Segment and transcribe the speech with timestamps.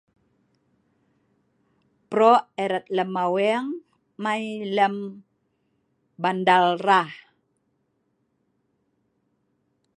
[2.09, 3.67] Pro' erat lem Aweng
[4.23, 4.43] mai
[4.75, 4.95] lem
[6.21, 7.11] bandar rah